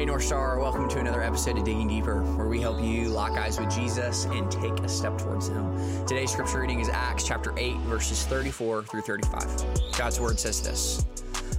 Hey, 0.00 0.06
North 0.06 0.24
Star, 0.24 0.58
welcome 0.58 0.88
to 0.88 0.98
another 0.98 1.22
episode 1.22 1.58
of 1.58 1.64
Digging 1.64 1.86
Deeper, 1.86 2.22
where 2.22 2.48
we 2.48 2.58
help 2.58 2.80
you 2.80 3.10
lock 3.10 3.32
eyes 3.32 3.60
with 3.60 3.70
Jesus 3.70 4.24
and 4.24 4.50
take 4.50 4.72
a 4.80 4.88
step 4.88 5.18
towards 5.18 5.48
Him. 5.48 6.06
Today's 6.06 6.32
scripture 6.32 6.60
reading 6.60 6.80
is 6.80 6.88
Acts 6.88 7.26
chapter 7.26 7.52
8, 7.54 7.76
verses 7.80 8.24
34 8.24 8.84
through 8.84 9.02
35. 9.02 9.98
God's 9.98 10.18
word 10.18 10.40
says 10.40 10.62
this 10.62 11.04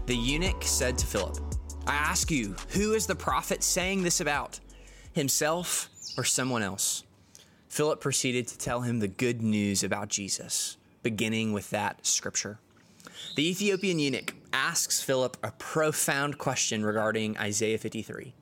The 0.07 0.15
eunuch 0.15 0.63
said 0.63 0.97
to 0.97 1.05
Philip, 1.05 1.37
I 1.85 1.93
ask 1.93 2.31
you, 2.31 2.55
who 2.69 2.93
is 2.93 3.05
the 3.05 3.13
prophet 3.13 3.61
saying 3.61 4.01
this 4.01 4.21
about? 4.21 4.59
Himself 5.13 5.89
or 6.17 6.23
someone 6.23 6.63
else? 6.63 7.03
Philip 7.67 8.01
proceeded 8.01 8.47
to 8.47 8.57
tell 8.57 8.81
him 8.81 8.97
the 8.97 9.07
good 9.07 9.43
news 9.43 9.83
about 9.83 10.07
Jesus, 10.07 10.77
beginning 11.03 11.53
with 11.53 11.69
that 11.69 12.07
scripture. 12.07 12.57
The 13.35 13.47
Ethiopian 13.49 13.99
eunuch 13.99 14.35
asks 14.53 15.01
Philip 15.01 15.37
a 15.43 15.51
profound 15.51 16.37
question 16.37 16.83
regarding 16.83 17.37
Isaiah 17.37 17.77
53. 17.77 18.33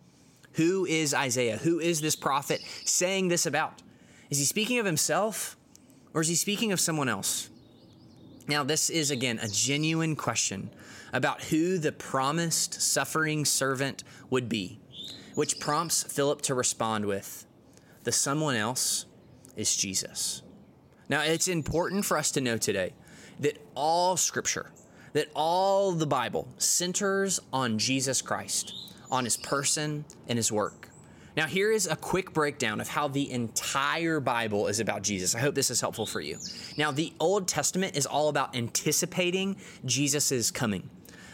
Who 0.54 0.86
is 0.86 1.14
Isaiah? 1.14 1.58
Who 1.58 1.80
is 1.80 2.02
this 2.02 2.16
prophet 2.16 2.62
saying 2.84 3.28
this 3.28 3.46
about? 3.46 3.82
Is 4.30 4.40
he 4.40 4.46
speaking 4.46 4.80
of 4.80 4.86
himself 4.86 5.56
or 6.14 6.22
is 6.22 6.28
he 6.28 6.36
speaking 6.36 6.72
of 6.72 6.80
someone 6.80 7.10
else? 7.10 7.50
Now, 8.48 8.64
this 8.64 8.90
is 8.90 9.12
again 9.12 9.40
a 9.40 9.48
genuine 9.48 10.16
question 10.16 10.72
about 11.14 11.44
who 11.44 11.78
the 11.78 11.92
promised 11.92 12.82
suffering 12.82 13.46
servant 13.46 14.04
would 14.30 14.50
be, 14.50 14.80
which 15.36 15.60
prompts 15.60 16.04
Philip 16.04 16.42
to 16.44 16.56
respond 16.56 17.06
with 17.06 17.46
the 18.04 18.12
someone 18.12 18.56
else 18.56 19.06
is 19.56 19.76
Jesus. 19.76 20.42
Now, 21.10 21.22
it's 21.22 21.48
important 21.48 22.06
for 22.06 22.18
us 22.18 22.32
to 22.32 22.42
know 22.42 22.58
today 22.58 22.94
that 23.40 23.58
all 23.76 24.18
scripture, 24.18 24.72
that 25.14 25.30
all 25.36 25.92
the 25.92 26.06
Bible 26.06 26.48
centers 26.58 27.40
on 27.52 27.78
Jesus 27.78 28.22
Christ, 28.22 28.74
on 29.10 29.24
his 29.24 29.38
person 29.38 30.06
and 30.28 30.38
his 30.38 30.52
work. 30.52 30.90
Now, 31.38 31.46
here 31.46 31.72
is 31.72 31.88
a 31.88 31.96
quick 31.96 32.34
breakdown 32.34 32.82
of 32.82 32.90
how 32.90 33.08
the 33.08 33.32
entire 33.32 34.20
Bible 34.20 34.68
is 34.68 34.80
about 34.80 35.04
Jesus. 35.04 35.36
I 35.36 35.40
hope 35.40 35.56
this 35.56 35.72
is 35.72 35.80
helpful 35.80 36.06
for 36.06 36.20
you. 36.20 36.38
Now, 36.78 36.92
the 36.92 37.14
Old 37.20 37.48
Testament 37.48 37.96
is 37.96 38.06
all 38.06 38.30
about 38.30 38.56
anticipating 38.56 39.56
Jesus' 39.86 40.52
coming. 40.52 40.90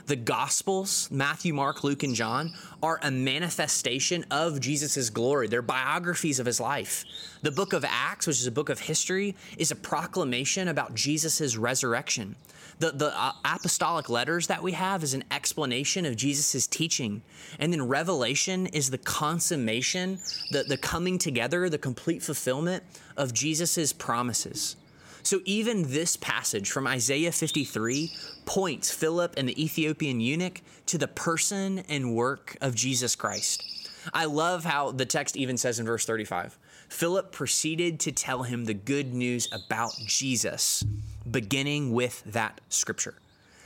The 0.08 0.16
Gospels, 0.16 1.10
Matthew, 1.10 1.54
Mark, 1.54 1.84
Luke, 1.84 2.04
and 2.04 2.14
John, 2.14 2.54
are 2.84 3.00
a 3.02 3.10
manifestation 3.10 4.24
of 4.30 4.60
Jesus' 4.60 5.10
glory. 5.10 5.48
They're 5.48 5.64
biographies 5.64 6.40
of 6.40 6.46
his 6.46 6.60
life. 6.60 7.06
The 7.42 7.52
book 7.52 7.74
of 7.74 7.84
Acts, 7.84 8.28
which 8.28 8.40
is 8.40 8.46
a 8.46 8.52
book 8.52 8.70
of 8.70 8.80
history, 8.80 9.36
is 9.58 9.72
a 9.72 9.76
proclamation 9.76 10.68
about 10.68 10.94
Jesus' 10.94 11.58
resurrection. 11.58 12.36
The, 12.78 12.92
the 12.92 13.20
uh, 13.20 13.32
apostolic 13.46 14.08
letters 14.08 14.46
that 14.48 14.62
we 14.62 14.74
have 14.74 15.02
is 15.02 15.16
an 15.16 15.24
explanation 15.32 16.06
of 16.06 16.16
Jesus' 16.16 16.68
teaching. 16.68 17.24
And 17.58 17.74
then 17.74 17.88
Revelation 17.88 18.68
is 18.68 18.92
the 18.92 18.98
consummation, 19.00 20.20
the, 20.52 20.64
the 20.64 20.78
coming 20.78 21.18
together, 21.18 21.68
the 21.68 21.78
complete 21.80 22.22
fulfillment 22.22 22.84
of 23.18 23.34
Jesus' 23.34 23.92
promises. 23.92 24.76
So 25.26 25.42
even 25.44 25.92
this 25.92 26.16
passage 26.16 26.70
from 26.70 26.86
Isaiah 26.86 27.32
53 27.32 28.12
points 28.46 28.92
Philip 28.92 29.34
and 29.38 29.50
the 29.50 29.64
Ethiopian 29.64 30.22
eunuch 30.22 30.62
to 30.86 31.00
the 31.00 31.08
person 31.08 31.80
and 31.90 32.14
work 32.14 32.56
of 32.62 32.76
Jesus 32.76 33.16
Christ. 33.16 33.90
I 34.14 34.26
love 34.26 34.66
how 34.66 34.92
the 34.92 35.08
text 35.08 35.36
even 35.36 35.58
says 35.58 35.80
in 35.80 35.88
verse 35.88 36.06
35 36.06 36.60
Philip 36.90 37.32
proceeded 37.32 38.00
to 38.02 38.12
tell 38.12 38.44
him 38.44 38.66
the 38.66 38.76
good 38.76 39.16
news 39.16 39.50
about 39.52 39.98
Jesus, 40.06 40.86
beginning 41.30 41.92
with 41.92 42.22
that 42.28 42.62
scripture 42.70 43.16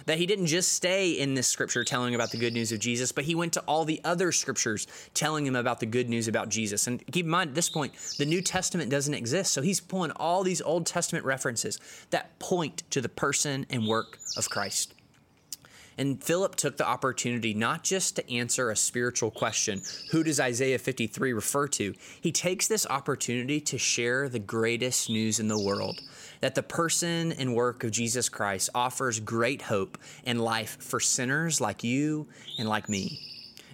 that 0.10 0.18
he 0.18 0.26
didn't 0.26 0.48
just 0.48 0.74
stay 0.74 1.12
in 1.12 1.36
this 1.36 1.46
scripture 1.46 1.84
telling 1.84 2.16
about 2.16 2.32
the 2.32 2.38
good 2.38 2.52
news 2.52 2.72
of 2.72 2.80
Jesus, 2.80 3.12
but 3.12 3.26
he 3.26 3.36
went 3.36 3.54
to 3.54 3.60
all 3.68 3.86
the 3.86 4.02
other 4.04 4.32
scriptures 4.32 4.88
telling 5.14 5.46
him 5.46 5.56
about 5.56 5.80
the 5.80 5.86
good 5.86 6.10
news 6.10 6.28
about 6.28 6.50
Jesus. 6.50 6.88
And 6.88 7.06
keep 7.12 7.26
in 7.26 7.30
mind, 7.30 7.50
at 7.50 7.56
this 7.56 7.70
point, 7.70 7.94
the 8.18 8.26
New 8.26 8.42
Testament 8.42 8.89
doesn't 8.89 9.14
exist. 9.14 9.54
So 9.54 9.61
he's 9.61 9.80
pulling 9.80 10.10
all 10.16 10.44
these 10.44 10.64
Old 10.64 10.88
Testament 10.88 11.26
references 11.26 11.80
that 12.10 12.39
point 12.39 12.82
to 12.89 13.02
the 13.02 13.10
person 13.10 13.67
and 13.70 13.86
work 13.86 14.17
of 14.36 14.50
Christ. 14.50 14.95
And 15.99 16.23
Philip 16.23 16.55
took 16.55 16.77
the 16.77 16.87
opportunity 16.87 17.54
not 17.54 17.83
just 17.83 18.15
to 18.15 18.33
answer 18.33 18.71
a 18.71 18.76
spiritual 18.77 19.32
question, 19.32 19.82
who 20.11 20.23
does 20.23 20.39
Isaiah 20.39 20.80
53 20.80 21.33
refer 21.33 21.67
to? 21.67 21.93
He 22.21 22.32
takes 22.32 22.70
this 22.70 22.87
opportunity 22.87 23.60
to 23.60 23.77
share 23.77 24.30
the 24.30 24.39
greatest 24.39 25.09
news 25.09 25.42
in 25.42 25.49
the 25.49 25.59
world 25.59 25.99
that 26.39 26.55
the 26.55 26.64
person 26.64 27.33
and 27.33 27.54
work 27.54 27.83
of 27.83 27.92
Jesus 27.92 28.30
Christ 28.30 28.70
offers 28.73 29.20
great 29.20 29.64
hope 29.64 29.98
and 30.23 30.42
life 30.42 30.82
for 30.82 31.02
sinners 31.02 31.59
like 31.59 31.83
you 31.83 32.30
and 32.58 32.70
like 32.70 32.88
me. 32.88 33.20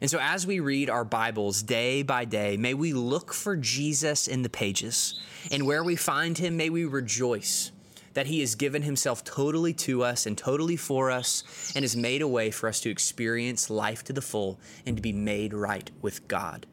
And 0.02 0.10
so, 0.10 0.18
as 0.20 0.48
we 0.48 0.60
read 0.60 0.90
our 0.90 1.06
Bibles 1.06 1.62
day 1.62 2.02
by 2.02 2.26
day, 2.26 2.58
may 2.58 2.74
we 2.74 2.92
look 2.92 3.36
for 3.36 3.56
Jesus 3.56 4.28
in 4.28 4.42
the 4.42 4.50
pages. 4.50 5.22
And 5.52 5.68
where 5.68 5.84
we 5.84 5.96
find 5.96 6.36
him, 6.40 6.58
may 6.58 6.72
we 6.72 6.86
rejoice 6.86 7.72
that 8.16 8.26
he 8.26 8.40
has 8.40 8.56
given 8.56 8.82
himself 8.82 9.24
totally 9.24 9.74
to 9.74 10.04
us 10.04 10.26
and 10.26 10.38
totally 10.38 10.76
for 10.76 11.12
us 11.12 11.72
and 11.76 11.84
has 11.84 11.96
made 11.96 12.22
a 12.22 12.28
way 12.28 12.50
for 12.50 12.68
us 12.68 12.80
to 12.82 12.90
experience 12.90 13.70
life 13.70 14.04
to 14.06 14.14
the 14.14 14.22
full 14.22 14.60
and 14.86 14.96
to 14.98 15.02
be 15.02 15.14
made 15.14 15.54
right 15.54 15.92
with 16.02 16.28
God. 16.28 16.66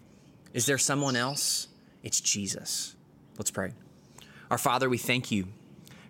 Is 0.55 0.67
there 0.67 0.79
someone 0.79 1.17
else? 1.17 1.69
It's 2.03 2.21
Jesus. 2.21 2.97
Let's 3.37 3.51
pray. 3.51 3.73
Our 4.51 4.59
Father, 4.59 4.89
we 4.89 4.99
thank 4.99 5.31
you 5.31 5.49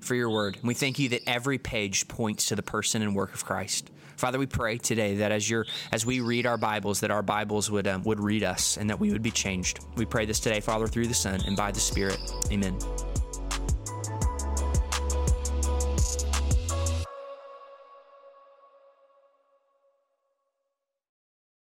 for 0.00 0.14
your 0.14 0.30
word. 0.30 0.56
And 0.56 0.64
we 0.64 0.74
thank 0.74 0.98
you 0.98 1.08
that 1.10 1.22
every 1.26 1.58
page 1.58 2.08
points 2.08 2.46
to 2.46 2.56
the 2.56 2.62
person 2.62 3.02
and 3.02 3.14
work 3.14 3.34
of 3.34 3.44
Christ. 3.44 3.90
Father, 4.16 4.38
we 4.38 4.46
pray 4.46 4.78
today 4.78 5.16
that 5.16 5.32
as 5.32 5.52
as 5.90 6.04
we 6.04 6.20
read 6.20 6.46
our 6.46 6.58
Bibles, 6.58 7.00
that 7.00 7.10
our 7.10 7.22
Bibles 7.22 7.70
would 7.70 7.88
um, 7.88 8.02
would 8.04 8.20
read 8.20 8.44
us 8.44 8.76
and 8.76 8.90
that 8.90 9.00
we 9.00 9.10
would 9.10 9.22
be 9.22 9.30
changed. 9.30 9.80
We 9.96 10.04
pray 10.04 10.26
this 10.26 10.38
today, 10.38 10.60
Father, 10.60 10.86
through 10.86 11.06
the 11.06 11.14
Son 11.14 11.40
and 11.46 11.56
by 11.56 11.72
the 11.72 11.80
Spirit. 11.80 12.18
Amen. 12.50 12.78